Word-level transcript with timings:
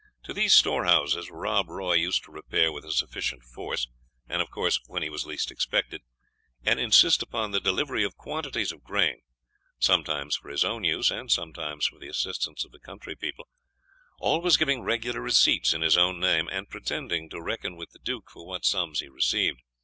To 0.23 0.33
these 0.33 0.55
storehouses 0.55 1.29
Rob 1.29 1.69
Roy 1.69 1.93
used 1.93 2.23
to 2.23 2.31
repair 2.31 2.71
with 2.71 2.83
a 2.85 2.91
sufficient 2.91 3.43
force, 3.43 3.87
and 4.27 4.41
of 4.41 4.49
course 4.49 4.79
when 4.87 5.03
he 5.03 5.11
was 5.11 5.27
least 5.27 5.51
expected, 5.51 6.01
and 6.63 6.79
insist 6.79 7.21
upon 7.21 7.51
the 7.51 7.59
delivery 7.59 8.03
of 8.03 8.17
quantities 8.17 8.71
of 8.71 8.81
grain 8.83 9.21
sometimes 9.77 10.37
for 10.37 10.49
his 10.49 10.65
own 10.65 10.83
use, 10.83 11.11
and 11.11 11.31
sometimes 11.31 11.85
for 11.85 11.99
the 11.99 12.07
assistance 12.09 12.65
of 12.65 12.71
the 12.71 12.79
country 12.79 13.15
people; 13.15 13.47
always 14.17 14.57
giving 14.57 14.81
regular 14.81 15.21
receipts 15.21 15.71
in 15.71 15.81
his 15.83 15.95
own 15.97 16.19
name, 16.19 16.47
and 16.47 16.71
pretending 16.71 17.29
to 17.29 17.39
reckon 17.39 17.75
with 17.75 17.91
the 17.91 17.99
Duke 17.99 18.27
for 18.31 18.47
what 18.47 18.65
sums 18.65 19.01
he 19.01 19.07
received. 19.07 19.61